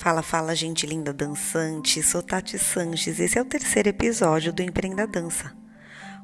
Fala, 0.00 0.22
fala, 0.22 0.54
gente 0.54 0.86
linda 0.86 1.12
dançante. 1.12 2.02
Sou 2.02 2.22
Tati 2.22 2.58
Sanches. 2.58 3.20
Esse 3.20 3.38
é 3.38 3.42
o 3.42 3.44
terceiro 3.44 3.90
episódio 3.90 4.50
do 4.50 4.62
Empreenda 4.62 5.06
Dança, 5.06 5.54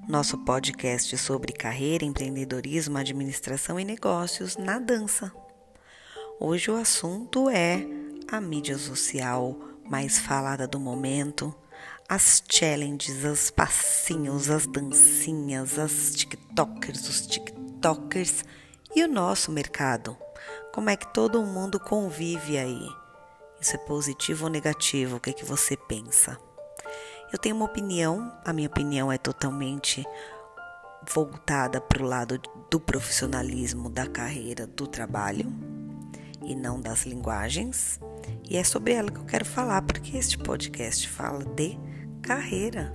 nosso 0.08 0.38
podcast 0.46 1.14
sobre 1.18 1.52
carreira, 1.52 2.02
empreendedorismo, 2.02 2.96
administração 2.96 3.78
e 3.78 3.84
negócios 3.84 4.56
na 4.56 4.78
dança. 4.78 5.30
Hoje 6.40 6.70
o 6.70 6.74
assunto 6.74 7.50
é 7.50 7.86
a 8.32 8.40
mídia 8.40 8.78
social 8.78 9.54
mais 9.84 10.18
falada 10.18 10.66
do 10.66 10.80
momento, 10.80 11.54
as 12.08 12.42
challenges, 12.50 13.24
os 13.24 13.50
passinhos, 13.50 14.48
as 14.48 14.66
dancinhas, 14.66 15.78
as 15.78 16.14
TikTokers, 16.14 17.06
os 17.10 17.26
TikTokers 17.26 18.42
e 18.94 19.04
o 19.04 19.08
nosso 19.08 19.52
mercado. 19.52 20.16
Como 20.72 20.88
é 20.88 20.96
que 20.96 21.12
todo 21.12 21.44
mundo 21.44 21.78
convive 21.78 22.56
aí? 22.56 23.05
Isso 23.60 23.74
é 23.74 23.78
positivo 23.78 24.44
ou 24.44 24.50
negativo? 24.50 25.16
O 25.16 25.20
que 25.20 25.30
é 25.30 25.32
que 25.32 25.44
você 25.44 25.76
pensa? 25.76 26.38
Eu 27.32 27.38
tenho 27.38 27.56
uma 27.56 27.64
opinião, 27.64 28.32
a 28.44 28.52
minha 28.52 28.68
opinião 28.68 29.10
é 29.10 29.18
totalmente 29.18 30.04
voltada 31.12 31.80
para 31.80 32.02
o 32.02 32.06
lado 32.06 32.40
do 32.70 32.78
profissionalismo, 32.78 33.90
da 33.90 34.06
carreira, 34.06 34.66
do 34.66 34.86
trabalho 34.86 35.52
e 36.44 36.54
não 36.54 36.80
das 36.80 37.04
linguagens. 37.04 38.00
E 38.48 38.56
é 38.56 38.64
sobre 38.64 38.92
ela 38.92 39.10
que 39.10 39.18
eu 39.18 39.24
quero 39.24 39.44
falar, 39.44 39.82
porque 39.82 40.16
este 40.16 40.38
podcast 40.38 41.08
fala 41.08 41.44
de 41.44 41.78
carreira, 42.22 42.94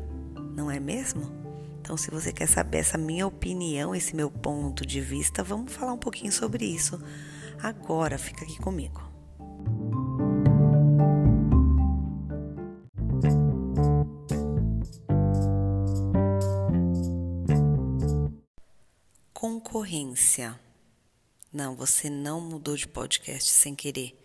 não 0.56 0.72
é 0.72 0.80
mesmo? 0.80 1.42
Então, 1.80 1.98
se 1.98 2.12
você 2.12 2.32
quer 2.32 2.48
saber 2.48 2.78
essa 2.78 2.98
minha 2.98 3.26
opinião, 3.26 3.94
esse 3.94 4.16
meu 4.16 4.30
ponto 4.30 4.86
de 4.86 5.02
vista, 5.02 5.44
vamos 5.44 5.74
falar 5.74 5.94
um 5.94 5.98
pouquinho 5.98 6.32
sobre 6.32 6.66
isso 6.66 7.02
agora. 7.62 8.18
Fica 8.18 8.46
aqui 8.46 8.58
comigo. 8.60 9.11
Concorrência. 19.92 20.58
Não, 21.52 21.76
você 21.76 22.10
não 22.10 22.40
mudou 22.40 22.78
de 22.78 22.88
podcast 22.88 23.52
sem 23.52 23.76
querer. 23.76 24.18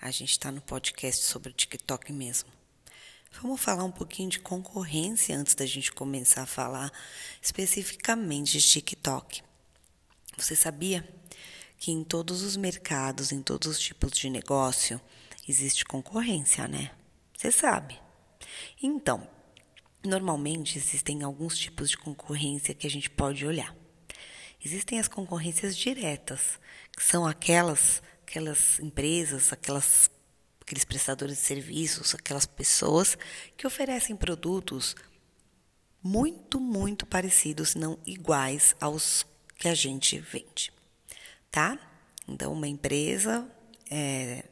A 0.00 0.10
gente 0.10 0.30
está 0.30 0.50
no 0.50 0.62
podcast 0.62 1.26
sobre 1.26 1.50
o 1.50 1.52
TikTok 1.52 2.10
mesmo. 2.10 2.48
Vamos 3.42 3.60
falar 3.60 3.84
um 3.84 3.92
pouquinho 3.92 4.30
de 4.30 4.40
concorrência 4.40 5.36
antes 5.36 5.54
da 5.54 5.66
gente 5.66 5.92
começar 5.92 6.44
a 6.44 6.46
falar 6.46 6.90
especificamente 7.42 8.52
de 8.52 8.66
TikTok. 8.66 9.42
Você 10.38 10.56
sabia 10.56 11.06
que 11.76 11.92
em 11.92 12.02
todos 12.02 12.40
os 12.40 12.56
mercados, 12.56 13.30
em 13.30 13.42
todos 13.42 13.72
os 13.72 13.78
tipos 13.78 14.12
de 14.12 14.30
negócio, 14.30 14.98
existe 15.46 15.84
concorrência, 15.84 16.66
né? 16.66 16.92
Você 17.36 17.52
sabe. 17.52 18.00
Então, 18.82 19.28
normalmente 20.02 20.78
existem 20.78 21.22
alguns 21.22 21.58
tipos 21.58 21.90
de 21.90 21.98
concorrência 21.98 22.74
que 22.74 22.86
a 22.86 22.90
gente 22.90 23.10
pode 23.10 23.44
olhar. 23.44 23.79
Existem 24.62 24.98
as 25.00 25.08
concorrências 25.08 25.76
diretas, 25.76 26.58
que 26.96 27.02
são 27.02 27.26
aquelas, 27.26 28.02
aquelas 28.22 28.78
empresas, 28.80 29.52
aquelas, 29.52 30.10
aqueles 30.60 30.84
prestadores 30.84 31.38
de 31.38 31.42
serviços, 31.42 32.14
aquelas 32.14 32.46
pessoas 32.46 33.16
que 33.56 33.66
oferecem 33.66 34.14
produtos 34.14 34.94
muito, 36.02 36.60
muito 36.60 37.06
parecidos, 37.06 37.74
não 37.74 37.98
iguais 38.06 38.74
aos 38.80 39.26
que 39.56 39.68
a 39.68 39.74
gente 39.74 40.18
vende, 40.18 40.72
tá? 41.50 41.78
Então, 42.26 42.52
uma 42.52 42.68
empresa, 42.68 43.46
é, 43.90 44.44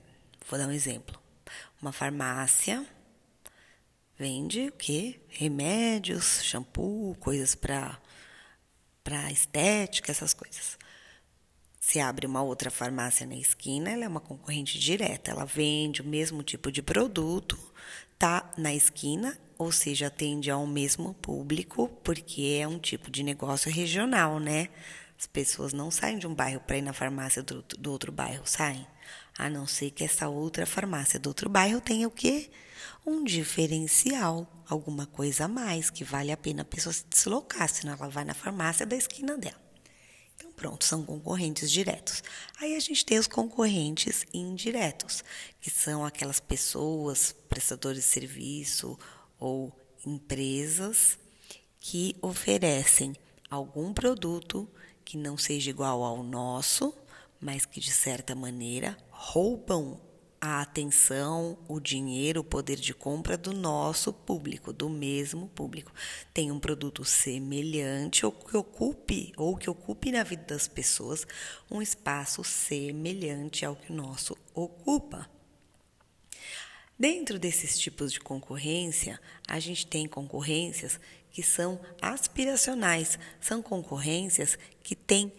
vou 0.48 0.59
dar 0.59 0.69
um 0.69 0.72
exemplo, 0.72 1.19
uma 1.81 1.93
farmácia 1.93 2.87
vende 4.19 4.66
o 4.66 4.72
quê? 4.72 5.21
Remédios, 5.28 6.43
shampoo, 6.43 7.15
coisas 7.21 7.55
para 7.55 7.99
para 9.08 9.32
estética, 9.32 10.12
essas 10.12 10.34
coisas. 10.34 10.76
Se 11.80 11.98
abre 11.98 12.26
uma 12.26 12.42
outra 12.42 12.70
farmácia 12.70 13.26
na 13.26 13.36
esquina, 13.36 13.91
ela 13.91 14.04
é 14.04 14.08
uma 14.08 14.20
concorrente 14.20 14.78
direta. 14.78 15.30
Ela 15.30 15.46
vende 15.46 16.02
o 16.02 16.04
mesmo 16.04 16.42
tipo 16.42 16.70
de 16.70 16.82
produto, 16.82 17.58
tá 18.19 18.52
na 18.58 18.74
esquina, 18.74 19.38
ou 19.56 19.72
seja, 19.72 20.08
atende 20.08 20.50
ao 20.50 20.66
mesmo 20.66 21.14
público, 21.14 21.88
porque 22.04 22.58
é 22.60 22.69
um 22.69 22.78
tipo 22.78 23.10
de 23.10 23.22
negócio 23.22 23.72
regional, 23.72 24.38
né? 24.38 24.69
As 25.19 25.26
pessoas 25.26 25.72
não 25.72 25.90
saem 25.90 26.19
de 26.19 26.26
um 26.26 26.34
bairro 26.34 26.60
para 26.60 26.76
ir 26.76 26.82
na 26.82 26.92
farmácia 26.92 27.42
do, 27.42 27.64
do 27.78 27.90
outro 27.90 28.12
bairro, 28.12 28.42
saem. 28.44 28.86
A 29.38 29.48
não 29.48 29.66
ser 29.66 29.90
que 29.90 30.04
essa 30.04 30.28
outra 30.28 30.66
farmácia 30.66 31.19
do 31.19 31.28
outro 31.28 31.48
bairro 31.48 31.80
tenha 31.80 32.06
o 32.06 32.10
quê? 32.10 32.50
Um 33.06 33.25
diferencial, 33.25 34.47
alguma 34.69 35.06
coisa 35.06 35.44
a 35.44 35.49
mais, 35.49 35.91
que 35.91 36.05
vale 36.05 36.33
a 36.33 36.37
pena 36.37 36.62
a 36.62 36.65
pessoa 36.65 36.93
se 36.93 37.05
deslocar, 37.09 37.69
senão 37.69 37.94
ela 37.94 38.09
vai 38.09 38.25
na 38.25 38.34
farmácia 38.34 38.87
da 38.87 38.97
esquina 38.97 39.37
dela. 39.37 39.61
Então, 40.37 40.53
pronto, 40.53 40.84
são 40.84 41.05
concorrentes 41.05 41.71
diretos. 41.71 42.22
Aí 42.61 42.77
a 42.77 42.81
gente 42.81 43.05
tem 43.05 43.19
os 43.19 43.27
concorrentes 43.27 44.25
indiretos, 44.33 45.25
que 45.61 45.71
são 45.71 46.05
aquelas 46.05 46.38
pessoas, 46.38 47.34
prestadores 47.49 48.05
de 48.05 48.11
serviço 48.11 48.99
ou 49.38 49.72
empresas 50.06 51.19
que 51.81 52.17
oferecem 52.22 53.15
algum 53.50 53.93
produto 53.93 54.69
que 55.05 55.17
não 55.17 55.37
seja 55.37 55.71
igual 55.71 56.05
ao 56.05 56.22
nosso, 56.22 56.94
mas 57.41 57.65
que 57.65 57.81
de 57.81 57.91
certa 57.91 58.34
maneira 58.34 58.97
roubam 59.11 60.00
a 60.41 60.60
atenção, 60.60 61.59
o 61.66 61.81
dinheiro, 61.81 62.41
o 62.41 62.44
poder 62.44 62.76
de 62.76 62.94
compra 62.94 63.37
do 63.37 63.53
nosso 63.53 64.12
público, 64.12 64.72
do 64.72 64.88
mesmo 64.88 65.49
público. 65.49 65.93
Tem 66.32 66.53
um 66.53 66.60
produto 66.60 67.04
semelhante 67.04 68.25
ou 68.25 68.32
que 68.32 68.56
ocupe 68.56 69.32
ou 69.37 69.56
que 69.56 69.69
ocupe 69.69 70.12
na 70.12 70.22
vida 70.22 70.44
das 70.44 70.69
pessoas 70.69 71.26
um 71.71 71.82
espaço 71.82 72.44
semelhante 72.44 73.65
ao 73.65 73.75
que 73.75 73.93
o 73.93 73.97
nosso 73.97 74.37
ocupa. 74.54 75.28
Dentro 76.99 77.38
desses 77.38 77.78
tipos 77.78 78.12
de 78.12 78.20
concorrência, 78.20 79.20
a 79.47 79.60
gente 79.60 79.87
tem 79.87 80.09
concorrências 80.09 80.99
que 81.31 81.43
são 81.43 81.81
aspiracionais, 82.03 83.19
são 83.41 83.62
concorrências 83.62 84.59
que 84.82 84.97
têm 84.97 85.32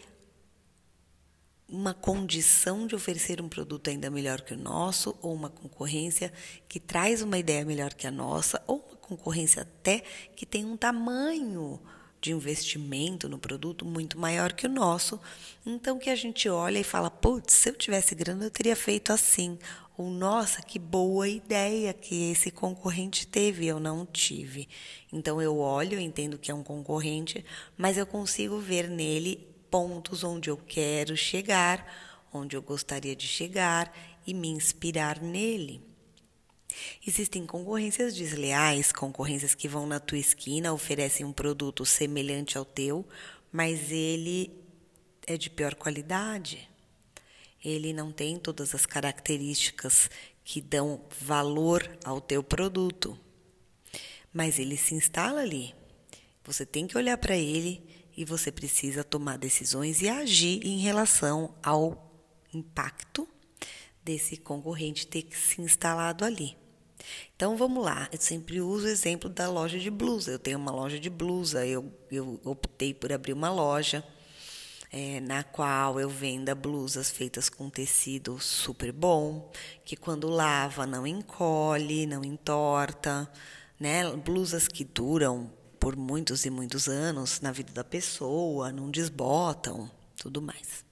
uma 1.70 1.94
condição 1.94 2.86
de 2.86 2.94
oferecer 2.94 3.40
um 3.40 3.48
produto 3.48 3.88
ainda 3.88 4.10
melhor 4.10 4.40
que 4.40 4.54
o 4.54 4.58
nosso, 4.58 5.16
ou 5.22 5.32
uma 5.32 5.48
concorrência 5.48 6.32
que 6.68 6.80
traz 6.80 7.22
uma 7.22 7.38
ideia 7.38 7.64
melhor 7.64 7.94
que 7.94 8.06
a 8.06 8.10
nossa, 8.10 8.62
ou 8.66 8.78
uma 8.78 8.96
concorrência 8.96 9.62
até 9.62 10.02
que 10.34 10.44
tem 10.44 10.64
um 10.64 10.76
tamanho 10.76 11.80
de 12.20 12.32
investimento 12.32 13.28
no 13.28 13.38
produto 13.38 13.84
muito 13.84 14.18
maior 14.18 14.52
que 14.52 14.66
o 14.66 14.70
nosso. 14.70 15.18
Então 15.64 15.98
que 15.98 16.10
a 16.10 16.16
gente 16.16 16.48
olha 16.48 16.78
e 16.78 16.84
fala, 16.84 17.10
putz, 17.10 17.54
se 17.54 17.70
eu 17.70 17.74
tivesse 17.74 18.14
grana 18.14 18.44
eu 18.44 18.50
teria 18.50 18.76
feito 18.76 19.12
assim. 19.12 19.58
Ou 19.96 20.10
nossa, 20.10 20.62
que 20.62 20.78
boa 20.78 21.28
ideia 21.28 21.92
que 21.92 22.30
esse 22.30 22.50
concorrente 22.50 23.26
teve, 23.26 23.66
eu 23.66 23.78
não 23.78 24.06
tive. 24.06 24.68
Então 25.12 25.40
eu 25.40 25.58
olho, 25.58 25.98
entendo 26.00 26.38
que 26.38 26.50
é 26.50 26.54
um 26.54 26.62
concorrente, 26.62 27.44
mas 27.76 27.98
eu 27.98 28.06
consigo 28.06 28.58
ver 28.58 28.88
nele 28.88 29.49
pontos 29.70 30.24
onde 30.24 30.50
eu 30.50 30.56
quero 30.56 31.16
chegar, 31.16 31.86
onde 32.32 32.56
eu 32.56 32.62
gostaria 32.62 33.14
de 33.14 33.26
chegar 33.26 33.92
e 34.26 34.34
me 34.34 34.48
inspirar 34.48 35.20
nele. 35.20 35.80
Existem 37.06 37.46
concorrências 37.46 38.14
desleais, 38.14 38.92
concorrências 38.92 39.54
que 39.54 39.68
vão 39.68 39.86
na 39.86 39.98
tua 39.98 40.18
esquina, 40.18 40.72
oferecem 40.72 41.26
um 41.26 41.32
produto 41.32 41.84
semelhante 41.84 42.56
ao 42.56 42.64
teu, 42.64 43.06
mas 43.50 43.90
ele 43.90 44.50
é 45.26 45.36
de 45.36 45.50
pior 45.50 45.74
qualidade. 45.74 46.68
Ele 47.62 47.92
não 47.92 48.10
tem 48.10 48.38
todas 48.38 48.74
as 48.74 48.86
características 48.86 50.08
que 50.44 50.60
dão 50.60 51.04
valor 51.20 51.98
ao 52.04 52.20
teu 52.20 52.42
produto. 52.42 53.18
Mas 54.32 54.58
ele 54.58 54.76
se 54.76 54.94
instala 54.94 55.40
ali. 55.40 55.74
Você 56.44 56.64
tem 56.64 56.86
que 56.86 56.96
olhar 56.96 57.18
para 57.18 57.36
ele 57.36 57.82
e 58.20 58.24
você 58.26 58.52
precisa 58.52 59.02
tomar 59.02 59.38
decisões 59.38 60.02
e 60.02 60.08
agir 60.08 60.60
em 60.62 60.76
relação 60.76 61.54
ao 61.62 62.12
impacto 62.52 63.26
desse 64.04 64.36
concorrente 64.36 65.06
ter 65.06 65.26
se 65.32 65.62
instalado 65.62 66.22
ali. 66.22 66.54
Então 67.34 67.56
vamos 67.56 67.82
lá, 67.82 68.10
eu 68.12 68.20
sempre 68.20 68.60
uso 68.60 68.84
o 68.84 68.90
exemplo 68.90 69.30
da 69.30 69.48
loja 69.48 69.78
de 69.78 69.90
blusa. 69.90 70.30
Eu 70.30 70.38
tenho 70.38 70.58
uma 70.58 70.70
loja 70.70 71.00
de 71.00 71.08
blusa, 71.08 71.66
eu, 71.66 71.90
eu 72.10 72.38
optei 72.44 72.92
por 72.92 73.10
abrir 73.10 73.32
uma 73.32 73.50
loja 73.50 74.04
é, 74.92 75.18
na 75.20 75.42
qual 75.42 75.98
eu 75.98 76.10
venda 76.10 76.54
blusas 76.54 77.08
feitas 77.10 77.48
com 77.48 77.70
tecido 77.70 78.38
super 78.38 78.92
bom, 78.92 79.50
que 79.82 79.96
quando 79.96 80.28
lava 80.28 80.86
não 80.86 81.06
encolhe, 81.06 82.04
não 82.04 82.22
entorta, 82.22 83.32
né? 83.78 84.04
Blusas 84.14 84.68
que 84.68 84.84
duram 84.84 85.58
por 85.80 85.96
muitos 85.96 86.44
e 86.44 86.50
muitos 86.50 86.88
anos 86.88 87.40
na 87.40 87.50
vida 87.50 87.72
da 87.72 87.82
pessoa, 87.82 88.70
não 88.70 88.90
desbotam, 88.90 89.90
tudo 90.16 90.42
mais. 90.42 90.84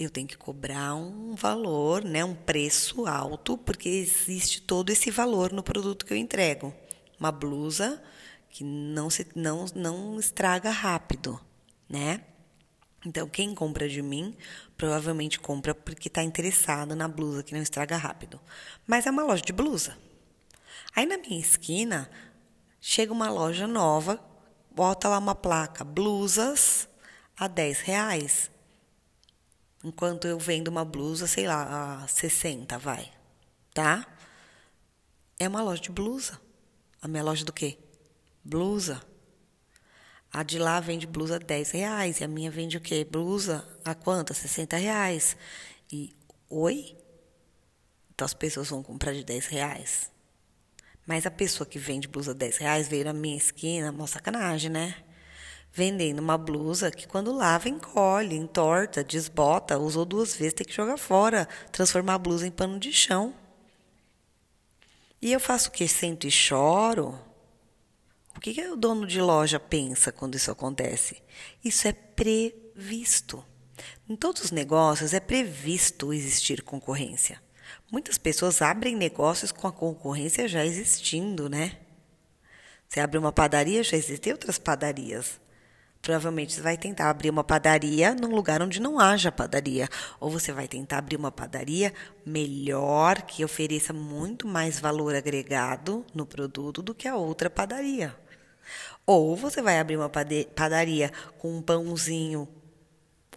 eu 0.00 0.10
tenho 0.10 0.26
que 0.26 0.36
cobrar 0.36 0.94
um 0.94 1.34
valor, 1.36 2.02
né, 2.04 2.24
um 2.24 2.34
preço 2.34 3.06
alto, 3.06 3.56
porque 3.56 3.88
existe 3.88 4.62
todo 4.62 4.90
esse 4.90 5.10
valor 5.10 5.52
no 5.52 5.62
produto 5.62 6.04
que 6.04 6.12
eu 6.12 6.16
entrego. 6.16 6.74
Uma 7.20 7.30
blusa 7.30 8.02
que 8.50 8.64
não 8.64 9.08
se 9.10 9.26
não 9.36 9.66
não 9.74 10.18
estraga 10.18 10.70
rápido, 10.70 11.40
né? 11.88 12.22
Então, 13.06 13.28
quem 13.28 13.54
compra 13.54 13.88
de 13.88 14.00
mim 14.00 14.34
provavelmente 14.76 15.38
compra 15.38 15.74
porque 15.74 16.08
está 16.08 16.22
interessado 16.22 16.96
na 16.96 17.06
blusa 17.06 17.42
que 17.42 17.54
não 17.54 17.62
estraga 17.62 17.96
rápido. 17.96 18.40
Mas 18.86 19.06
é 19.06 19.10
uma 19.10 19.22
loja 19.22 19.42
de 19.42 19.52
blusa. 19.52 19.96
Aí 20.96 21.04
na 21.06 21.18
minha 21.18 21.38
esquina 21.38 22.10
chega 22.86 23.14
uma 23.14 23.30
loja 23.30 23.66
nova, 23.66 24.22
bota 24.70 25.08
lá 25.08 25.16
uma 25.16 25.34
placa, 25.34 25.82
blusas 25.82 26.86
a 27.34 27.48
10 27.48 27.80
reais. 27.80 28.50
Enquanto 29.82 30.26
eu 30.26 30.38
vendo 30.38 30.68
uma 30.68 30.84
blusa, 30.84 31.26
sei 31.26 31.46
lá, 31.46 32.02
a 32.02 32.06
60, 32.06 32.76
vai. 32.76 33.10
Tá? 33.72 34.06
É 35.38 35.48
uma 35.48 35.62
loja 35.62 35.80
de 35.80 35.90
blusa. 35.90 36.38
A 37.00 37.08
minha 37.08 37.22
loja 37.22 37.42
do 37.42 37.54
quê? 37.54 37.78
Blusa. 38.44 39.02
A 40.30 40.42
de 40.42 40.58
lá 40.58 40.78
vende 40.78 41.06
blusa 41.06 41.38
10 41.38 41.70
reais 41.70 42.20
e 42.20 42.24
a 42.24 42.28
minha 42.28 42.50
vende 42.50 42.76
o 42.76 42.82
quê? 42.82 43.02
Blusa 43.02 43.66
a 43.82 43.94
quanto? 43.94 44.34
60 44.34 44.76
reais. 44.76 45.38
E, 45.90 46.14
oi? 46.50 46.94
Então 48.14 48.26
as 48.26 48.34
pessoas 48.34 48.68
vão 48.68 48.82
comprar 48.82 49.14
de 49.14 49.24
10 49.24 49.46
reais. 49.46 50.12
Mas 51.06 51.26
a 51.26 51.30
pessoa 51.30 51.66
que 51.66 51.78
vende 51.78 52.08
blusa 52.08 52.34
10 52.34 52.56
reais 52.58 52.88
veio 52.88 53.04
na 53.04 53.12
minha 53.12 53.36
esquina, 53.36 53.90
uma 53.90 54.06
sacanagem, 54.06 54.70
né? 54.70 54.94
Vendendo 55.72 56.20
uma 56.20 56.38
blusa 56.38 56.90
que 56.90 57.06
quando 57.06 57.32
lava 57.32 57.68
encolhe, 57.68 58.36
entorta, 58.36 59.04
desbota, 59.04 59.78
usou 59.78 60.04
duas 60.04 60.34
vezes, 60.34 60.54
tem 60.54 60.66
que 60.66 60.72
jogar 60.72 60.96
fora, 60.96 61.48
transformar 61.72 62.14
a 62.14 62.18
blusa 62.18 62.46
em 62.46 62.50
pano 62.50 62.78
de 62.78 62.92
chão. 62.92 63.34
E 65.20 65.32
eu 65.32 65.40
faço 65.40 65.68
o 65.68 65.72
quê? 65.72 65.88
Sento 65.88 66.26
e 66.26 66.30
choro? 66.30 67.18
O 68.36 68.40
que, 68.40 68.54
que 68.54 68.66
o 68.68 68.76
dono 68.76 69.06
de 69.06 69.20
loja 69.20 69.58
pensa 69.58 70.12
quando 70.12 70.36
isso 70.36 70.50
acontece? 70.50 71.22
Isso 71.64 71.88
é 71.88 71.92
previsto. 71.92 73.44
Em 74.08 74.16
todos 74.16 74.44
os 74.44 74.50
negócios 74.50 75.12
é 75.12 75.20
previsto 75.20 76.12
existir 76.12 76.62
concorrência. 76.62 77.42
Muitas 77.90 78.18
pessoas 78.18 78.62
abrem 78.62 78.96
negócios 78.96 79.52
com 79.52 79.66
a 79.66 79.72
concorrência 79.72 80.48
já 80.48 80.64
existindo, 80.64 81.48
né? 81.48 81.78
Você 82.88 83.00
abre 83.00 83.18
uma 83.18 83.32
padaria, 83.32 83.82
já 83.82 83.96
existem 83.96 84.32
outras 84.32 84.58
padarias. 84.58 85.40
Provavelmente 86.00 86.52
você 86.52 86.60
vai 86.60 86.76
tentar 86.76 87.08
abrir 87.08 87.30
uma 87.30 87.42
padaria 87.42 88.14
num 88.14 88.28
lugar 88.28 88.60
onde 88.60 88.78
não 88.78 89.00
haja 89.00 89.32
padaria. 89.32 89.88
Ou 90.20 90.30
você 90.30 90.52
vai 90.52 90.68
tentar 90.68 90.98
abrir 90.98 91.16
uma 91.16 91.32
padaria 91.32 91.94
melhor, 92.26 93.22
que 93.22 93.42
ofereça 93.42 93.92
muito 93.92 94.46
mais 94.46 94.78
valor 94.78 95.14
agregado 95.14 96.04
no 96.14 96.26
produto 96.26 96.82
do 96.82 96.94
que 96.94 97.08
a 97.08 97.16
outra 97.16 97.48
padaria. 97.48 98.14
Ou 99.06 99.34
você 99.34 99.62
vai 99.62 99.78
abrir 99.78 99.96
uma 99.96 100.10
padaria 100.10 101.10
com 101.38 101.56
um 101.56 101.62
pãozinho 101.62 102.46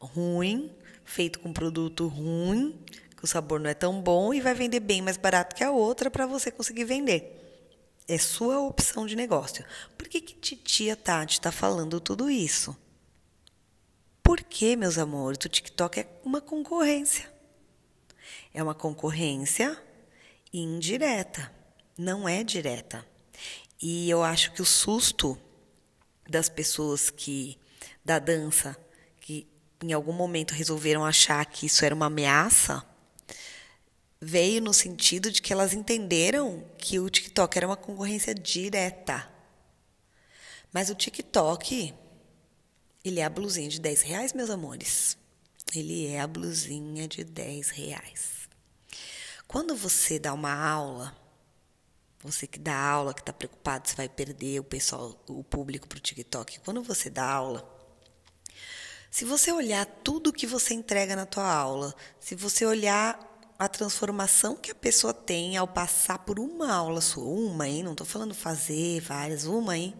ruim, 0.01 0.69
feito 1.05 1.39
com 1.39 1.53
produto 1.53 2.07
ruim, 2.07 2.77
que 3.17 3.25
o 3.25 3.27
sabor 3.27 3.59
não 3.59 3.69
é 3.69 3.73
tão 3.73 3.99
bom 3.99 4.31
e 4.31 4.39
vai 4.39 4.53
vender 4.53 4.79
bem 4.79 5.01
mais 5.01 5.17
barato 5.17 5.55
que 5.55 5.63
a 5.63 5.71
outra 5.71 6.09
para 6.11 6.27
você 6.27 6.51
conseguir 6.51 6.83
vender. 6.85 7.33
É 8.07 8.17
sua 8.17 8.59
opção 8.59 9.07
de 9.07 9.15
negócio. 9.15 9.65
Por 9.97 10.07
que, 10.07 10.21
que 10.21 10.35
titia 10.35 10.95
Tati 10.95 11.33
está 11.33 11.51
falando 11.51 11.99
tudo 11.99 12.29
isso? 12.29 12.77
Porque, 14.23 14.75
meus 14.75 14.97
amores, 14.97 15.39
o 15.43 15.49
TikTok 15.49 15.99
é 15.99 16.07
uma 16.23 16.39
concorrência. 16.39 17.29
É 18.53 18.61
uma 18.61 18.75
concorrência 18.75 19.77
indireta, 20.53 21.51
não 21.97 22.29
é 22.29 22.43
direta. 22.43 23.05
E 23.81 24.09
eu 24.09 24.23
acho 24.23 24.53
que 24.53 24.61
o 24.61 24.65
susto 24.65 25.37
das 26.29 26.49
pessoas 26.49 27.09
que 27.09 27.57
da 28.05 28.19
dança 28.19 28.77
que 29.19 29.47
em 29.81 29.91
algum 29.91 30.13
momento 30.13 30.53
resolveram 30.53 31.05
achar 31.05 31.45
que 31.45 31.65
isso 31.65 31.83
era 31.83 31.93
uma 31.93 32.07
ameaça 32.07 32.85
veio 34.19 34.61
no 34.61 34.73
sentido 34.73 35.31
de 35.31 35.41
que 35.41 35.53
elas 35.53 35.73
entenderam 35.73 36.63
que 36.77 36.99
o 36.99 37.09
TikTok 37.09 37.57
era 37.57 37.67
uma 37.67 37.77
concorrência 37.77 38.33
direta. 38.33 39.29
Mas 40.71 40.89
o 40.89 40.95
TikTok, 40.95 41.93
ele 43.03 43.19
é 43.19 43.23
a 43.23 43.29
blusinha 43.29 43.69
de 43.69 43.79
10 43.79 44.01
reais, 44.01 44.33
meus 44.33 44.49
amores. 44.49 45.17
Ele 45.75 46.07
é 46.07 46.19
a 46.19 46.27
blusinha 46.27 47.07
de 47.07 47.23
10 47.23 47.69
reais. 47.69 48.49
Quando 49.47 49.75
você 49.75 50.19
dá 50.19 50.33
uma 50.33 50.53
aula 50.53 51.15
você 52.27 52.47
que 52.47 52.59
dá 52.59 52.75
aula, 52.75 53.13
que 53.13 53.21
está 53.21 53.31
preocupado 53.31 53.87
se 53.87 53.95
vai 53.95 54.09
perder 54.09 54.59
o 54.59 54.63
pessoal, 54.63 55.15
o 55.27 55.43
público 55.43 55.87
para 55.87 55.97
o 55.97 56.01
TikTok. 56.01 56.59
Quando 56.59 56.81
você 56.81 57.09
dá 57.09 57.23
aula, 57.23 57.67
se 59.09 59.23
você 59.23 59.51
olhar 59.51 59.85
tudo 59.85 60.33
que 60.33 60.47
você 60.47 60.73
entrega 60.73 61.15
na 61.15 61.25
tua 61.25 61.49
aula, 61.49 61.95
se 62.19 62.35
você 62.35 62.65
olhar 62.65 63.17
a 63.57 63.67
transformação 63.67 64.55
que 64.55 64.71
a 64.71 64.75
pessoa 64.75 65.13
tem 65.13 65.57
ao 65.57 65.67
passar 65.67 66.19
por 66.19 66.39
uma 66.39 66.71
aula 66.71 67.01
sua, 67.01 67.23
uma, 67.23 67.67
hein? 67.67 67.83
Não 67.83 67.93
estou 67.93 68.05
falando 68.05 68.33
fazer 68.33 69.01
várias, 69.01 69.45
uma, 69.45 69.75
hein? 69.75 69.95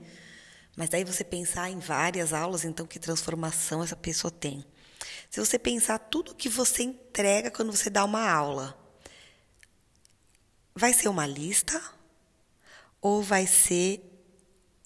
Mas 0.75 0.89
daí 0.89 1.04
você 1.04 1.24
pensar 1.24 1.69
em 1.69 1.80
várias 1.80 2.33
aulas, 2.33 2.63
então 2.63 2.86
que 2.86 3.00
transformação 3.00 3.83
essa 3.83 3.95
pessoa 3.95 4.30
tem. 4.30 4.63
Se 5.30 5.39
você 5.39 5.57
pensar 5.57 5.98
tudo 5.98 6.36
que 6.36 6.48
você 6.48 6.83
entrega 6.83 7.50
quando 7.50 7.75
você 7.75 7.89
dá 7.89 8.06
uma 8.06 8.30
aula, 8.30 8.77
vai 10.75 10.94
ser 10.94 11.07
uma 11.07 11.25
lista 11.25 11.81
ou 13.01 13.24
vai 13.24 13.48
ser 13.48 14.03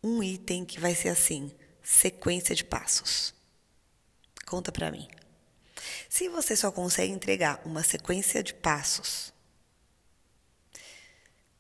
um 0.01 0.23
item 0.23 0.63
que 0.63 0.79
vai 0.79 0.95
ser 0.95 1.09
assim, 1.09 1.51
sequência 1.83 2.55
de 2.55 2.63
passos? 2.63 3.33
Conta 4.45 4.71
para 4.71 4.91
mim. 4.91 5.07
Se 6.11 6.27
você 6.27 6.57
só 6.57 6.69
consegue 6.73 7.13
entregar 7.13 7.61
uma 7.63 7.83
sequência 7.83 8.43
de 8.43 8.53
passos 8.53 9.33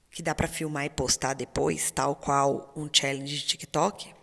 que 0.09 0.21
dá 0.21 0.35
para 0.35 0.45
filmar 0.45 0.83
e 0.83 0.89
postar 0.89 1.33
depois, 1.33 1.89
tal 1.89 2.17
qual 2.17 2.69
um 2.75 2.89
challenge 2.91 3.33
de 3.33 3.45
TikTok, 3.45 4.13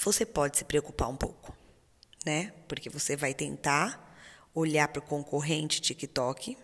você 0.00 0.26
pode 0.26 0.58
se 0.58 0.64
preocupar 0.64 1.08
um 1.08 1.16
pouco, 1.16 1.56
né? 2.24 2.52
Porque 2.66 2.90
você 2.90 3.14
vai 3.14 3.32
tentar 3.32 4.18
olhar 4.52 4.88
para 4.88 4.98
o 4.98 5.06
concorrente 5.06 5.80
TikTok 5.80 6.58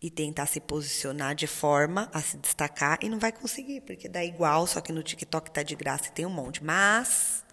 e 0.00 0.08
tentar 0.08 0.46
se 0.46 0.60
posicionar 0.60 1.34
de 1.34 1.48
forma 1.48 2.08
a 2.14 2.22
se 2.22 2.36
destacar 2.36 3.00
e 3.02 3.08
não 3.08 3.18
vai 3.18 3.32
conseguir, 3.32 3.80
porque 3.80 4.08
dá 4.08 4.24
igual, 4.24 4.64
só 4.68 4.80
que 4.80 4.92
no 4.92 5.02
TikTok 5.02 5.50
tá 5.50 5.64
de 5.64 5.74
graça 5.74 6.06
e 6.06 6.12
tem 6.12 6.24
um 6.24 6.30
monte. 6.30 6.62
Mas 6.62 7.44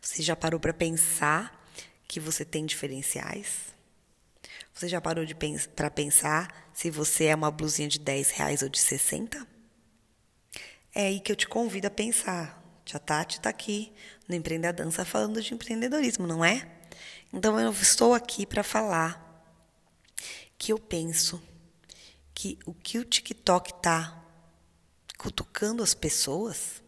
você 0.00 0.20
já 0.20 0.34
parou 0.34 0.58
para 0.58 0.74
pensar 0.74 1.64
que 2.08 2.18
você 2.18 2.44
tem 2.44 2.66
diferenciais? 2.66 3.73
Você 4.74 4.88
já 4.88 5.00
parou 5.00 5.24
de 5.24 5.36
pens 5.36 5.68
para 5.68 5.88
pensar 5.88 6.68
se 6.74 6.90
você 6.90 7.26
é 7.26 7.34
uma 7.34 7.48
blusinha 7.48 7.86
de 7.86 8.00
10 8.00 8.30
reais 8.32 8.60
ou 8.60 8.68
de 8.68 8.80
60? 8.80 9.46
É 10.92 11.06
aí 11.06 11.20
que 11.20 11.30
eu 11.30 11.36
te 11.36 11.46
convido 11.46 11.86
a 11.86 11.90
pensar. 11.90 12.60
Tia 12.84 12.98
Tati 12.98 13.38
está 13.38 13.50
aqui 13.50 13.92
no 14.28 14.34
Empreender 14.34 14.66
a 14.66 14.72
Dança 14.72 15.04
falando 15.04 15.40
de 15.40 15.54
empreendedorismo, 15.54 16.26
não 16.26 16.44
é? 16.44 16.68
Então 17.32 17.58
eu 17.58 17.70
estou 17.70 18.14
aqui 18.14 18.44
para 18.44 18.64
falar 18.64 19.44
que 20.58 20.72
eu 20.72 20.78
penso 20.78 21.40
que 22.34 22.58
o 22.66 22.74
que 22.74 22.98
o 22.98 23.04
TikTok 23.04 23.70
está 23.70 24.24
cutucando 25.16 25.84
as 25.84 25.94
pessoas, 25.94 26.82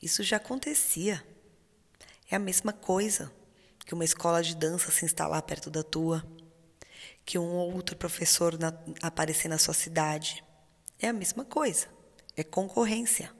isso 0.00 0.22
já 0.22 0.36
acontecia. 0.36 1.24
É 2.30 2.36
a 2.36 2.38
mesma 2.38 2.72
coisa 2.72 3.32
que 3.84 3.94
uma 3.94 4.04
escola 4.04 4.44
de 4.44 4.54
dança 4.54 4.92
se 4.92 5.04
instalar 5.04 5.42
perto 5.42 5.70
da 5.70 5.82
tua, 5.82 6.24
que 7.28 7.38
um 7.38 7.74
outro 7.74 7.94
professor 7.94 8.58
na, 8.58 8.72
aparecer 9.02 9.48
na 9.48 9.58
sua 9.58 9.74
cidade. 9.74 10.42
É 10.98 11.08
a 11.08 11.12
mesma 11.12 11.44
coisa. 11.44 11.86
É 12.34 12.42
concorrência. 12.42 13.30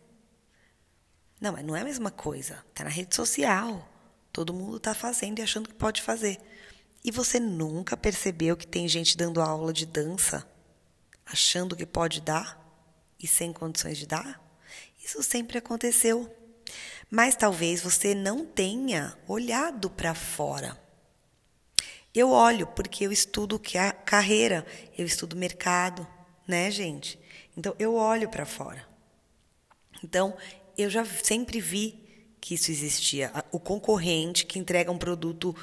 Não, 1.40 1.52
mas 1.52 1.64
não 1.64 1.75
é 1.75 1.80
a 1.80 1.85
mesma 1.85 2.11
coisa. 2.11 2.62
Está 2.68 2.85
na 2.85 2.90
rede 2.90 3.16
social. 3.16 3.88
Todo 4.30 4.52
mundo 4.52 4.76
está 4.76 4.92
fazendo 4.95 5.38
e 5.38 5.42
achando 5.42 5.71
que 5.71 5.75
pode 5.75 6.02
fazer. 6.02 6.38
E 7.02 7.11
você 7.11 7.40
nunca 7.40 7.97
percebeu 7.97 8.59
que 8.59 8.66
tem 8.66 8.87
gente 8.87 9.16
dando 9.16 9.40
aula 9.40 9.73
de 9.73 9.87
dança 9.87 10.47
achando 11.25 11.75
que 11.75 11.87
pode 11.87 12.21
dar 12.21 12.62
e 13.18 13.26
sem 13.26 13.54
condições 13.54 13.97
de 13.97 14.07
dar? 14.07 14.38
Isso 15.02 15.23
sempre 15.23 15.57
aconteceu. 15.57 16.30
Mas 17.11 17.35
talvez 17.37 17.80
você 17.80 18.14
não 18.14 18.45
tenha 18.45 19.16
olhado 19.26 19.88
para 19.88 20.14
fora. 20.14 20.78
Eu 22.15 22.31
olho 22.31 22.67
porque 22.67 23.05
eu 23.05 23.12
estudo 23.12 23.61
a 23.77 23.93
carreira, 23.93 24.67
eu 24.97 25.05
estudo 25.05 25.37
mercado, 25.37 26.07
né, 26.47 26.71
gente? 26.71 27.19
Então 27.57 27.75
eu 27.79 27.95
olho 27.95 28.29
para 28.29 28.47
fora. 28.47 28.87
Então, 30.03 30.37
eu 30.77 30.88
já 30.88 31.05
sempre 31.05 31.61
vi 31.61 31.99
que 32.41 32.55
isso 32.55 32.71
existia. 32.71 33.33
O 33.50 33.59
concorrente 33.59 34.47
que 34.47 34.59
entrega 34.59 34.93
um 34.93 34.99
produto 34.99 35.55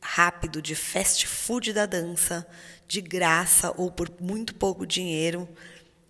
rápido 0.00 0.62
de 0.62 0.74
fast 0.74 1.26
food 1.26 1.72
da 1.72 1.86
dança, 1.86 2.46
de 2.86 3.00
graça 3.00 3.72
ou 3.76 3.90
por 3.90 4.10
muito 4.20 4.54
pouco 4.54 4.86
dinheiro 4.86 5.48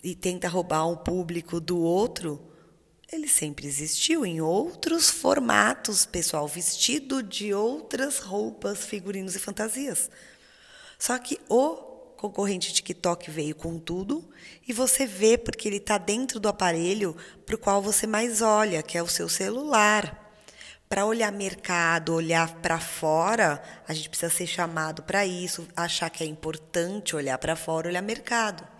e 0.03 0.15
tenta 0.15 0.49
roubar 0.49 0.87
um 0.87 0.97
público 0.97 1.61
do 1.61 1.79
outro, 1.79 2.52
ele 3.13 3.29
sempre 3.29 3.67
existiu 3.67 4.25
em 4.25 4.41
outros 4.41 5.11
formatos, 5.11 6.07
pessoal, 6.07 6.49
vestido 6.49 7.23
de 7.23 7.53
outras 7.53 8.19
roupas, 8.19 8.85
figurinos 8.85 9.37
e 9.37 9.39
fantasias. 9.39 10.11
Só 10.99 11.19
que 11.19 11.39
o 11.49 11.75
concorrente 12.17 12.73
TikTok 12.73 13.31
veio 13.31 13.55
com 13.55 13.79
tudo 13.79 14.27
e 14.67 14.73
você 14.73 15.05
vê 15.05 15.37
porque 15.37 15.69
ele 15.69 15.77
está 15.77 15.99
dentro 15.99 16.41
do 16.41 16.49
aparelho 16.49 17.15
para 17.45 17.57
o 17.57 17.59
qual 17.59 17.83
você 17.83 18.07
mais 18.07 18.41
olha, 18.41 18.83
que 18.83 18.97
é 18.97 19.03
o 19.03 19.09
seu 19.09 19.29
celular. 19.29 20.19
Para 20.89 21.05
olhar 21.05 21.33
mercado, 21.33 22.15
olhar 22.15 22.55
para 22.61 22.79
fora, 22.79 23.63
a 23.87 23.93
gente 23.93 24.09
precisa 24.09 24.31
ser 24.31 24.47
chamado 24.47 25.03
para 25.03 25.27
isso, 25.27 25.67
achar 25.77 26.09
que 26.09 26.23
é 26.23 26.27
importante 26.27 27.17
olhar 27.17 27.37
para 27.39 27.57
fora, 27.57 27.89
olhar 27.89 28.03
mercado. 28.03 28.72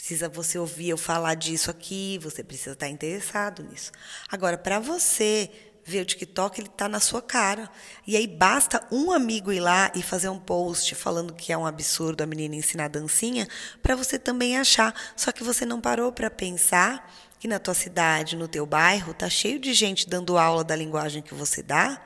Precisa 0.00 0.30
você 0.30 0.58
ouvir 0.58 0.88
eu 0.88 0.96
falar 0.96 1.34
disso 1.34 1.70
aqui, 1.70 2.18
você 2.22 2.42
precisa 2.42 2.72
estar 2.72 2.88
interessado 2.88 3.62
nisso. 3.62 3.92
Agora, 4.30 4.56
para 4.56 4.78
você 4.80 5.50
ver 5.84 6.00
o 6.00 6.06
TikTok, 6.06 6.58
ele 6.58 6.68
está 6.68 6.88
na 6.88 6.98
sua 6.98 7.20
cara. 7.20 7.70
E 8.06 8.16
aí 8.16 8.26
basta 8.26 8.82
um 8.90 9.12
amigo 9.12 9.52
ir 9.52 9.60
lá 9.60 9.92
e 9.94 10.02
fazer 10.02 10.30
um 10.30 10.38
post 10.38 10.94
falando 10.94 11.34
que 11.34 11.52
é 11.52 11.58
um 11.58 11.66
absurdo 11.66 12.22
a 12.22 12.26
menina 12.26 12.56
ensinar 12.56 12.88
dancinha, 12.88 13.46
para 13.82 13.94
você 13.94 14.18
também 14.18 14.56
achar. 14.56 14.94
Só 15.14 15.30
que 15.30 15.44
você 15.44 15.66
não 15.66 15.82
parou 15.82 16.10
para 16.10 16.30
pensar 16.30 17.14
que 17.38 17.46
na 17.46 17.58
tua 17.58 17.74
cidade, 17.74 18.36
no 18.36 18.48
teu 18.48 18.64
bairro, 18.64 19.12
tá 19.12 19.28
cheio 19.28 19.60
de 19.60 19.74
gente 19.74 20.08
dando 20.08 20.38
aula 20.38 20.64
da 20.64 20.74
linguagem 20.74 21.20
que 21.20 21.34
você 21.34 21.62
dá, 21.62 22.00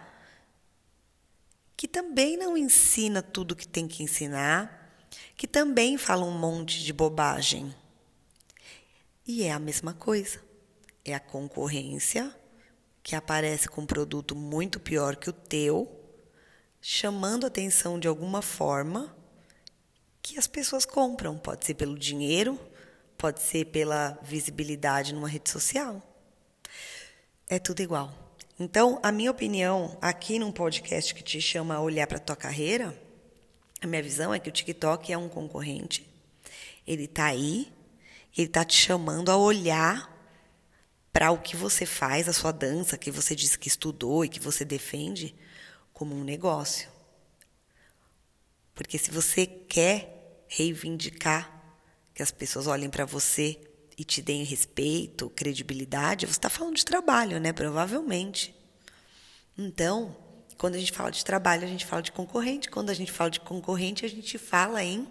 que 1.76 1.86
também 1.86 2.36
não 2.36 2.56
ensina 2.56 3.22
tudo 3.22 3.54
que 3.54 3.68
tem 3.68 3.86
que 3.86 4.02
ensinar, 4.02 4.98
que 5.36 5.46
também 5.46 5.96
fala 5.96 6.24
um 6.24 6.36
monte 6.36 6.82
de 6.82 6.92
bobagem. 6.92 7.72
E 9.26 9.44
é 9.44 9.52
a 9.52 9.58
mesma 9.58 9.94
coisa. 9.94 10.38
É 11.04 11.14
a 11.14 11.20
concorrência 11.20 12.34
que 13.02 13.16
aparece 13.16 13.68
com 13.68 13.82
um 13.82 13.86
produto 13.86 14.34
muito 14.34 14.78
pior 14.78 15.16
que 15.16 15.28
o 15.30 15.32
teu, 15.32 15.90
chamando 16.80 17.46
atenção 17.46 17.98
de 17.98 18.06
alguma 18.08 18.42
forma 18.42 19.14
que 20.22 20.38
as 20.38 20.46
pessoas 20.46 20.84
compram. 20.84 21.38
Pode 21.38 21.64
ser 21.64 21.74
pelo 21.74 21.98
dinheiro, 21.98 22.58
pode 23.16 23.40
ser 23.40 23.66
pela 23.66 24.18
visibilidade 24.22 25.14
numa 25.14 25.28
rede 25.28 25.50
social. 25.50 26.02
É 27.48 27.58
tudo 27.58 27.80
igual. 27.80 28.12
Então, 28.58 29.00
a 29.02 29.10
minha 29.10 29.30
opinião 29.30 29.98
aqui 30.00 30.38
num 30.38 30.52
podcast 30.52 31.14
que 31.14 31.22
te 31.22 31.40
chama 31.40 31.74
a 31.74 31.80
olhar 31.80 32.06
para 32.06 32.18
a 32.18 32.20
tua 32.20 32.36
carreira, 32.36 32.98
a 33.80 33.86
minha 33.86 34.02
visão 34.02 34.32
é 34.32 34.38
que 34.38 34.48
o 34.48 34.52
TikTok 34.52 35.12
é 35.12 35.18
um 35.18 35.28
concorrente. 35.28 36.06
Ele 36.86 37.04
está 37.04 37.24
aí 37.24 37.72
ele 38.36 38.48
está 38.48 38.64
te 38.64 38.76
chamando 38.76 39.30
a 39.30 39.36
olhar 39.36 40.12
para 41.12 41.30
o 41.30 41.38
que 41.38 41.56
você 41.56 41.86
faz, 41.86 42.28
a 42.28 42.32
sua 42.32 42.50
dança, 42.50 42.98
que 42.98 43.10
você 43.10 43.36
diz 43.36 43.54
que 43.54 43.68
estudou 43.68 44.24
e 44.24 44.28
que 44.28 44.40
você 44.40 44.64
defende, 44.64 45.34
como 45.92 46.14
um 46.14 46.24
negócio. 46.24 46.88
Porque 48.74 48.98
se 48.98 49.10
você 49.12 49.46
quer 49.46 50.44
reivindicar 50.48 51.62
que 52.12 52.22
as 52.22 52.32
pessoas 52.32 52.66
olhem 52.66 52.90
para 52.90 53.04
você 53.04 53.60
e 53.96 54.04
te 54.04 54.20
deem 54.20 54.42
respeito, 54.42 55.30
credibilidade, 55.30 56.26
você 56.26 56.32
está 56.32 56.50
falando 56.50 56.74
de 56.74 56.84
trabalho, 56.84 57.38
né? 57.38 57.52
Provavelmente. 57.52 58.52
Então, 59.56 60.16
quando 60.58 60.74
a 60.74 60.78
gente 60.78 60.90
fala 60.90 61.10
de 61.10 61.24
trabalho, 61.24 61.64
a 61.64 61.68
gente 61.68 61.86
fala 61.86 62.02
de 62.02 62.10
concorrente. 62.10 62.68
Quando 62.68 62.90
a 62.90 62.94
gente 62.94 63.12
fala 63.12 63.30
de 63.30 63.38
concorrente, 63.38 64.04
a 64.04 64.08
gente 64.08 64.36
fala 64.36 64.82
em 64.82 65.06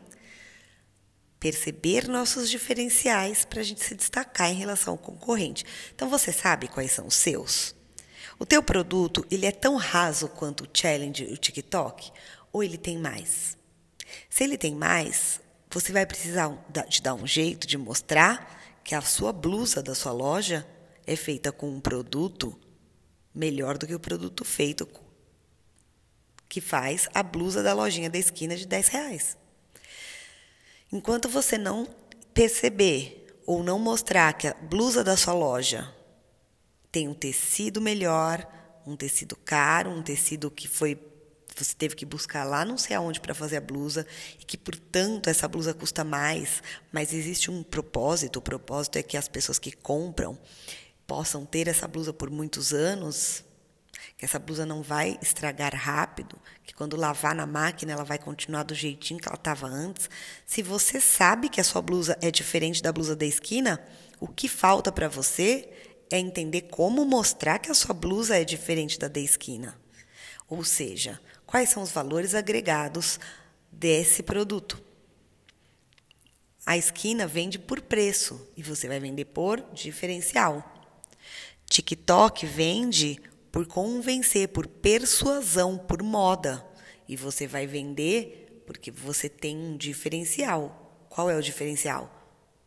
perceber 1.44 2.08
nossos 2.08 2.50
diferenciais 2.50 3.44
para 3.44 3.60
a 3.60 3.64
gente 3.64 3.84
se 3.84 3.94
destacar 3.94 4.50
em 4.50 4.56
relação 4.56 4.94
ao 4.94 4.98
concorrente. 4.98 5.66
Então 5.94 6.10
você 6.10 6.32
sabe 6.32 6.70
quais 6.70 6.94
são 6.94 7.06
os 7.06 7.16
seus? 7.16 7.76
O 8.40 8.46
teu 8.46 8.64
produto 8.64 9.26
ele 9.30 9.46
é 9.46 9.52
tão 9.52 9.76
raso 9.76 10.30
quanto 10.30 10.64
o 10.64 10.70
challenge 10.74 11.26
e 11.26 11.34
o 11.34 11.38
TikTok 11.38 12.14
ou 12.50 12.64
ele 12.64 12.78
tem 12.78 12.98
mais? 12.98 13.58
Se 14.30 14.46
ele 14.46 14.58
tem 14.58 14.74
mais, 14.74 15.42
você 15.70 15.92
vai 15.92 16.06
precisar 16.06 16.66
de 16.88 17.02
dar 17.02 17.14
um 17.14 17.28
jeito 17.28 17.68
de 17.68 17.78
mostrar 17.78 18.80
que 18.82 18.96
a 18.96 19.02
sua 19.02 19.34
blusa 19.34 19.84
da 19.84 19.94
sua 19.94 20.14
loja 20.14 20.66
é 21.06 21.18
feita 21.18 21.52
com 21.52 21.70
um 21.70 21.82
produto 21.82 22.58
melhor 23.36 23.78
do 23.78 23.86
que 23.86 23.94
o 23.94 24.00
produto 24.00 24.46
feito 24.46 24.88
que 26.48 26.62
faz 26.62 27.10
a 27.14 27.22
blusa 27.22 27.62
da 27.62 27.74
lojinha 27.74 28.10
da 28.10 28.18
esquina 28.18 28.56
de 28.56 28.66
10 28.66 28.88
reais. 28.88 29.43
Enquanto 30.94 31.28
você 31.28 31.58
não 31.58 31.88
perceber 32.36 33.26
ou 33.48 33.64
não 33.64 33.80
mostrar 33.80 34.32
que 34.34 34.46
a 34.46 34.54
blusa 34.54 35.04
da 35.04 35.18
sua 35.18 35.34
loja 35.34 35.92
tem 36.92 37.08
um 37.08 37.16
tecido 37.16 37.82
melhor, 37.82 38.48
um 38.86 38.96
tecido 38.96 39.36
caro, 39.36 39.90
um 39.90 40.04
tecido 40.04 40.52
que 40.52 40.68
foi 40.68 40.96
você 41.56 41.74
teve 41.74 41.96
que 41.96 42.06
buscar 42.06 42.44
lá 42.44 42.64
não 42.64 42.78
sei 42.78 42.96
aonde 42.96 43.20
para 43.20 43.34
fazer 43.34 43.58
a 43.58 43.62
blusa 43.62 44.06
e 44.40 44.46
que 44.46 44.56
portanto 44.56 45.30
essa 45.30 45.48
blusa 45.48 45.74
custa 45.74 46.04
mais, 46.04 46.62
mas 46.92 47.12
existe 47.12 47.50
um 47.50 47.64
propósito, 47.64 48.38
o 48.38 48.42
propósito 48.42 48.98
é 48.98 49.04
que 49.04 49.18
as 49.18 49.28
pessoas 49.28 49.58
que 49.58 49.72
compram 49.72 50.38
possam 51.08 51.44
ter 51.44 51.68
essa 51.68 51.88
blusa 51.88 52.14
por 52.14 52.30
muitos 52.30 52.72
anos 52.72 53.44
que 54.18 54.26
essa 54.26 54.40
blusa 54.40 54.66
não 54.66 54.82
vai 54.82 55.18
estragar 55.22 55.76
rápido, 55.76 56.40
que 56.64 56.74
quando 56.74 56.96
lavar 56.96 57.36
na 57.36 57.46
máquina 57.46 57.92
ela 57.92 58.04
vai 58.04 58.18
continuar 58.18 58.64
do 58.64 58.76
jeitinho 58.76 59.20
que 59.20 59.28
ela 59.28 59.36
estava 59.36 59.68
antes. 59.68 60.10
Se 60.46 60.62
você 60.62 61.00
sabe 61.00 61.50
que 61.50 61.62
a 61.62 61.64
sua 61.64 61.82
blusa 61.82 62.18
é 62.22 62.32
diferente 62.32 62.82
da 62.82 62.92
blusa 62.92 63.16
da 63.16 63.26
esquina, 63.26 63.84
o 64.20 64.28
que 64.28 64.48
falta 64.48 64.92
para 64.92 65.08
você 65.08 65.70
é 66.10 66.20
entender 66.20 66.62
como 66.64 67.06
mostrar 67.06 67.60
que 67.60 67.72
a 67.72 67.74
sua 67.74 67.94
blusa 67.94 68.38
é 68.38 68.44
diferente 68.44 69.00
da 69.00 69.08
da 69.08 69.20
esquina. 69.20 69.78
Ou 70.48 70.64
seja, 70.64 71.20
quais 71.46 71.70
são 71.70 71.84
os 71.84 71.92
valores 71.92 72.36
agregados 72.36 73.20
desse 73.72 74.24
produto. 74.24 74.82
A 76.66 76.78
esquina 76.78 77.28
vende 77.28 77.60
por 77.60 77.82
preço 77.82 78.48
e 78.56 78.64
você 78.64 78.88
vai 78.88 79.00
vender 79.00 79.26
por 79.26 79.60
diferencial. 79.74 80.64
TikTok 81.66 82.46
vende 82.46 83.20
por 83.54 83.68
convencer, 83.68 84.48
por 84.48 84.66
persuasão, 84.66 85.78
por 85.78 86.02
moda. 86.02 86.66
E 87.08 87.16
você 87.16 87.46
vai 87.46 87.68
vender 87.68 88.64
porque 88.66 88.90
você 88.90 89.30
tem 89.30 89.56
um 89.56 89.78
diferencial. 89.78 91.06
Qual 91.08 91.30
é 91.30 91.36
o 91.36 91.42
diferencial? 91.42 92.12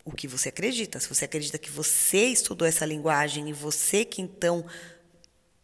O 0.05 0.13
que 0.13 0.29
você 0.29 0.49
acredita. 0.49 1.01
Se 1.01 1.09
você 1.09 1.25
acredita 1.25 1.59
que 1.59 1.73
você 1.73 2.27
estudou 2.27 2.69
essa 2.69 2.87
linguagem 2.87 3.49
e 3.49 3.53
você 3.53 4.05
que 4.05 4.23
então 4.23 4.65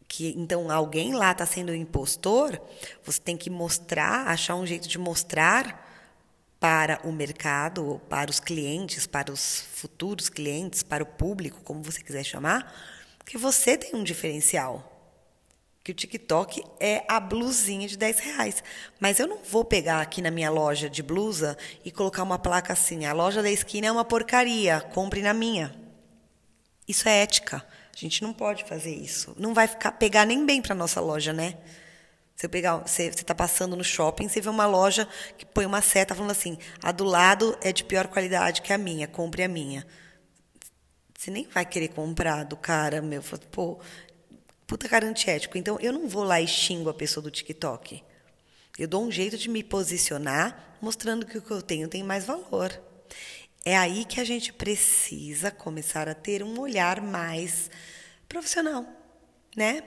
que 0.09 0.35
então 0.37 0.71
alguém 0.71 1.15
lá 1.15 1.31
está 1.31 1.47
sendo 1.47 1.71
um 1.71 1.77
impostor, 1.77 2.61
você 3.05 3.21
tem 3.21 3.37
que 3.37 3.49
mostrar, 3.49 4.27
achar 4.27 4.57
um 4.57 4.67
jeito 4.67 4.89
de 4.89 4.99
mostrar 4.99 5.89
para 6.59 7.01
o 7.05 7.13
mercado, 7.13 8.01
para 8.09 8.29
os 8.29 8.41
clientes, 8.41 9.07
para 9.07 9.33
os 9.33 9.61
futuros 9.73 10.29
clientes, 10.29 10.83
para 10.83 11.05
o 11.05 11.07
público, 11.07 11.61
como 11.63 11.81
você 11.81 12.03
quiser 12.03 12.25
chamar, 12.25 12.75
que 13.25 13.39
você 13.39 13.79
tem 13.79 13.95
um 13.95 14.03
diferencial 14.03 14.92
que 15.85 15.91
o 15.91 15.95
TikTok 15.95 16.65
é 16.79 17.05
a 17.09 17.19
blusinha 17.19 17.89
de 17.89 17.97
10 17.97 18.19
reais. 18.21 18.63
Mas 19.01 19.19
eu 19.19 19.27
não 19.27 19.39
vou 19.43 19.65
pegar 19.65 20.01
aqui 20.01 20.23
na 20.23 20.31
minha 20.31 20.51
loja 20.51 20.89
de 20.89 21.03
blusa 21.03 21.57
e 21.85 21.91
colocar 21.91 22.23
uma 22.23 22.39
placa 22.39 22.73
assim: 22.73 23.05
a 23.05 23.13
loja 23.13 23.43
da 23.43 23.51
esquina 23.51 23.89
é 23.89 23.93
uma 23.93 24.05
porcaria, 24.05 24.81
compre 24.81 25.23
na 25.23 25.35
minha. 25.35 25.75
Isso 26.87 27.09
é 27.09 27.23
ética. 27.23 27.67
A 27.95 27.99
gente 27.99 28.23
não 28.23 28.33
pode 28.33 28.65
fazer 28.65 28.95
isso. 28.95 29.35
Não 29.39 29.53
vai 29.53 29.67
ficar 29.67 29.93
pegar 29.93 30.25
nem 30.25 30.47
bem 30.47 30.63
para 30.63 30.75
nossa 30.75 31.01
loja, 31.01 31.33
né? 31.33 31.59
Você 32.35 32.49
pegar, 32.49 32.79
você 32.79 33.05
está 33.05 33.35
passando 33.35 33.77
no 33.77 33.85
shopping, 33.85 34.29
você 34.29 34.41
vê 34.41 34.49
uma 34.49 34.67
loja 34.67 35.07
que 35.37 35.45
põe 35.45 35.67
uma 35.67 35.83
seta 35.83 36.15
falando 36.15 36.31
assim: 36.31 36.59
a 36.83 36.91
do 36.91 37.05
lado 37.05 37.57
é 37.61 37.73
de 37.73 37.85
pior 37.85 38.07
qualidade 38.07 38.63
que 38.63 38.73
a 38.73 38.79
minha, 38.79 39.07
compre 39.07 39.43
a 39.43 39.49
minha. 39.49 39.87
Você 41.17 41.31
nem 41.31 41.47
vai 41.47 41.65
querer 41.65 41.89
comprar 41.89 42.45
do 42.45 42.57
cara, 42.57 43.01
meu. 43.01 43.23
Pô, 43.53 43.79
puta 44.67 44.89
cara 44.89 45.07
antiético. 45.07 45.59
Então, 45.59 45.79
eu 45.81 45.93
não 45.93 46.09
vou 46.09 46.25
lá 46.25 46.41
e 46.41 46.47
xingo 46.47 46.89
a 46.89 46.95
pessoa 46.95 47.23
do 47.23 47.31
TikTok. 47.31 48.03
Eu 48.79 48.89
dou 48.89 49.05
um 49.05 49.11
jeito 49.11 49.37
de 49.37 49.51
me 49.51 49.63
posicionar, 49.63 50.77
mostrando 50.81 51.27
que 51.27 51.37
o 51.37 51.43
que 51.43 51.51
eu 51.51 51.61
tenho 51.61 51.89
tem 51.89 52.03
mais 52.03 52.25
valor. 52.25 52.81
É 53.65 53.77
aí 53.77 54.05
que 54.05 54.21
a 54.21 54.25
gente 54.25 54.53
precisa 54.53 55.51
começar 55.51 56.09
a 56.09 56.15
ter 56.15 56.43
um 56.43 56.59
olhar 56.59 57.01
mais 57.01 57.71
profissional, 58.29 58.85
né? 59.57 59.85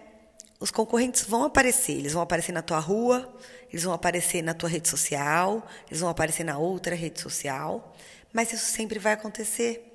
Os 0.60 0.72
concorrentes 0.72 1.24
vão 1.24 1.44
aparecer, 1.44 1.94
eles 1.94 2.14
vão 2.14 2.22
aparecer 2.22 2.54
na 2.54 2.62
tua 2.62 2.80
rua, 2.80 3.38
eles 3.70 3.84
vão 3.84 3.94
aparecer 3.94 4.42
na 4.42 4.54
tua 4.54 4.70
rede 4.70 4.88
social, 4.88 5.68
eles 5.88 6.00
vão 6.00 6.10
aparecer 6.10 6.46
na 6.46 6.58
outra 6.58 6.96
rede 6.96 7.20
social, 7.20 7.94
mas 8.32 8.54
isso 8.54 8.72
sempre 8.72 8.98
vai 8.98 9.14
acontecer. 9.14 9.92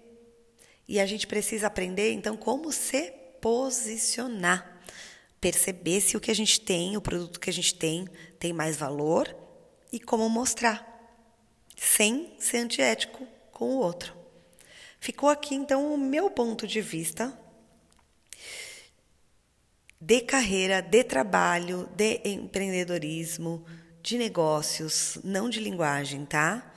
E 0.87 1.01
a 1.01 1.07
gente 1.07 1.27
precisa 1.27 1.69
aprender, 1.69 2.13
então, 2.13 2.37
como 2.37 2.71
se 2.73 3.15
posicionar 3.40 4.80
perceber 5.40 6.00
se 6.00 6.16
o 6.16 6.20
que 6.20 6.30
a 6.30 6.35
gente 6.35 6.61
tem, 6.61 6.97
o 6.97 7.00
produto 7.00 7.40
que 7.40 7.49
a 7.49 7.52
gente 7.52 7.75
tem, 7.75 8.06
tem 8.38 8.52
mais 8.52 8.76
valor 8.76 9.35
e 9.92 9.99
como 9.99 10.28
mostrar, 10.28 10.87
sem 11.76 12.37
ser 12.38 12.59
antiético 12.59 13.26
com 13.50 13.76
o 13.76 13.78
outro. 13.78 14.14
Ficou 15.00 15.30
aqui 15.30 15.54
então 15.54 15.94
o 15.94 15.99
meu 15.99 16.30
ponto 16.30 16.66
de 16.66 16.80
vista 16.80 17.37
de 19.99 20.20
carreira, 20.20 20.80
de 20.80 21.04
trabalho, 21.04 21.88
de 21.94 22.20
empreendedorismo, 22.25 23.64
de 24.02 24.16
negócios, 24.18 25.18
não 25.25 25.49
de 25.49 25.61
linguagem, 25.61 26.25
tá? 26.25 26.70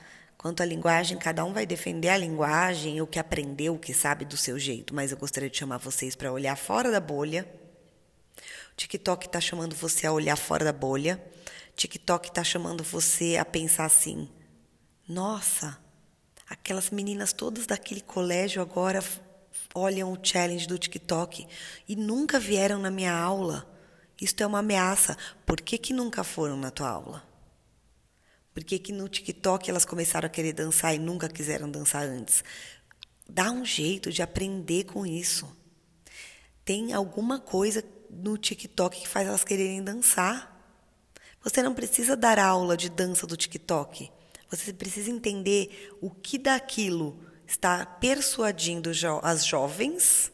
Quanto 0.44 0.62
à 0.62 0.66
linguagem, 0.66 1.16
cada 1.16 1.42
um 1.42 1.54
vai 1.54 1.64
defender 1.64 2.10
a 2.10 2.18
linguagem, 2.18 3.00
o 3.00 3.06
que 3.06 3.18
aprendeu, 3.18 3.74
o 3.74 3.78
que 3.78 3.94
sabe 3.94 4.26
do 4.26 4.36
seu 4.36 4.58
jeito, 4.58 4.94
mas 4.94 5.10
eu 5.10 5.16
gostaria 5.16 5.48
de 5.48 5.56
chamar 5.56 5.78
vocês 5.78 6.14
para 6.14 6.30
olhar 6.30 6.54
fora 6.54 6.90
da 6.90 7.00
bolha 7.00 7.48
TikTok 8.76 9.26
está 9.26 9.40
chamando 9.40 9.74
você 9.74 10.06
a 10.06 10.12
olhar 10.12 10.36
fora 10.36 10.64
da 10.64 10.72
bolha. 10.72 11.22
TikTok 11.76 12.28
está 12.28 12.42
chamando 12.42 12.82
você 12.82 13.36
a 13.36 13.44
pensar 13.44 13.84
assim: 13.84 14.28
nossa, 15.08 15.78
aquelas 16.48 16.90
meninas 16.90 17.32
todas 17.32 17.66
daquele 17.66 18.00
colégio 18.00 18.60
agora 18.60 19.02
olham 19.74 20.12
o 20.12 20.18
challenge 20.20 20.66
do 20.66 20.78
TikTok 20.78 21.46
e 21.88 21.96
nunca 21.96 22.40
vieram 22.40 22.78
na 22.78 22.90
minha 22.90 23.14
aula. 23.14 23.70
Isto 24.20 24.42
é 24.42 24.46
uma 24.46 24.60
ameaça. 24.60 25.16
Por 25.46 25.60
que, 25.60 25.78
que 25.78 25.92
nunca 25.92 26.24
foram 26.24 26.56
na 26.56 26.70
tua 26.70 26.88
aula? 26.88 27.33
Por 28.54 28.62
que, 28.62 28.78
que 28.78 28.92
no 28.92 29.08
TikTok 29.08 29.68
elas 29.68 29.84
começaram 29.84 30.26
a 30.26 30.30
querer 30.30 30.52
dançar 30.52 30.94
e 30.94 30.98
nunca 30.98 31.28
quiseram 31.28 31.68
dançar 31.68 32.04
antes? 32.04 32.44
Dá 33.28 33.50
um 33.50 33.64
jeito 33.64 34.12
de 34.12 34.22
aprender 34.22 34.84
com 34.84 35.04
isso. 35.04 35.50
Tem 36.64 36.92
alguma 36.92 37.40
coisa 37.40 37.84
no 38.08 38.38
TikTok 38.38 39.00
que 39.00 39.08
faz 39.08 39.26
elas 39.26 39.42
quererem 39.42 39.82
dançar. 39.82 40.54
Você 41.42 41.62
não 41.62 41.74
precisa 41.74 42.16
dar 42.16 42.38
aula 42.38 42.76
de 42.76 42.88
dança 42.88 43.26
do 43.26 43.36
TikTok. 43.36 44.08
Você 44.48 44.72
precisa 44.72 45.10
entender 45.10 45.92
o 46.00 46.08
que 46.08 46.38
daquilo 46.38 47.20
está 47.44 47.84
persuadindo 47.84 48.90
as 49.20 49.44
jovens 49.44 50.30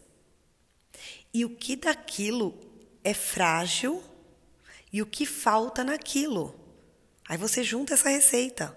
e 1.33 1.43
o 1.43 1.57
que 1.57 1.75
daquilo 1.75 2.61
é 3.03 3.15
frágil 3.15 4.03
e 4.93 5.01
o 5.01 5.07
que 5.07 5.25
falta 5.25 5.83
naquilo. 5.83 6.60
Aí 7.31 7.39
você 7.39 7.63
junta 7.63 7.95
essa 7.95 8.09
receita. 8.09 8.77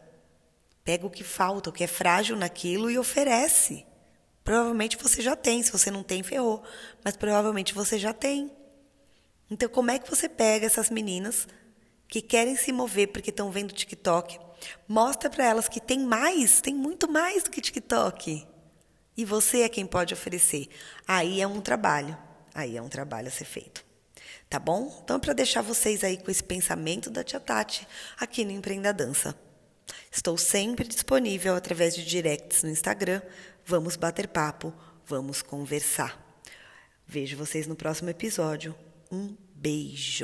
Pega 0.84 1.08
o 1.08 1.10
que 1.10 1.24
falta, 1.24 1.72
o 1.72 1.74
que 1.74 1.84
é 1.84 1.88
frágil 1.88 2.36
naquilo 2.36 2.88
e 2.88 3.00
oferece. 3.00 3.84
Provavelmente 4.44 4.96
você 4.96 5.24
já 5.24 5.36
tem, 5.36 5.64
se 5.64 5.72
você 5.72 5.90
não 5.90 6.04
tem, 6.04 6.22
ferrou. 6.22 6.62
Mas 7.04 7.18
provavelmente 7.18 7.74
você 7.74 7.98
já 7.98 8.14
tem. 8.14 8.52
Então, 9.50 9.68
como 9.68 9.90
é 9.90 9.98
que 9.98 10.08
você 10.08 10.30
pega 10.30 10.68
essas 10.68 10.92
meninas 10.92 11.48
que 12.08 12.22
querem 12.22 12.56
se 12.56 12.72
mover 12.72 13.08
porque 13.08 13.32
estão 13.32 13.50
vendo 13.50 13.74
TikTok, 13.74 14.40
mostra 14.88 15.32
para 15.32 15.46
elas 15.48 15.68
que 15.68 15.82
tem 15.82 16.02
mais, 16.02 16.62
tem 16.62 16.76
muito 16.76 17.12
mais 17.12 17.42
do 17.42 17.50
que 17.50 17.60
TikTok. 17.60 18.48
E 19.18 19.26
você 19.26 19.64
é 19.64 19.70
quem 19.70 19.88
pode 19.88 20.14
oferecer. 20.14 20.68
Aí 21.08 21.42
é 21.42 21.48
um 21.48 21.60
trabalho, 21.60 22.16
aí 22.54 22.78
é 22.78 22.82
um 22.84 22.88
trabalho 22.88 23.30
a 23.30 23.32
ser 23.32 23.46
feito. 23.46 23.84
Tá 24.54 24.60
bom? 24.60 25.02
Então, 25.04 25.20
para 25.20 25.34
deixar 25.34 25.64
vocês 25.64 26.04
aí 26.04 26.16
com 26.16 26.30
esse 26.30 26.44
pensamento 26.44 27.10
da 27.10 27.24
Tia 27.24 27.40
Tati 27.40 27.88
aqui 28.20 28.46
no 28.46 28.52
Empreenda 28.52 28.94
Dança. 28.94 29.36
Estou 30.12 30.38
sempre 30.38 30.88
disponível 30.88 31.56
através 31.56 31.96
de 31.96 32.06
directs 32.06 32.62
no 32.62 32.70
Instagram. 32.70 33.20
Vamos 33.66 33.96
bater 33.96 34.28
papo, 34.28 34.72
vamos 35.08 35.42
conversar. 35.42 36.40
Vejo 37.08 37.36
vocês 37.36 37.66
no 37.66 37.76
próximo 37.76 38.12
episódio. 38.12 38.76
Um 39.12 39.36
beijo. 39.56 40.22